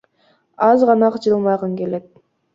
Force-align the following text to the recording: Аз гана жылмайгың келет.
Аз 0.67 0.85
гана 0.91 1.11
жылмайгың 1.27 1.77
келет. 1.85 2.11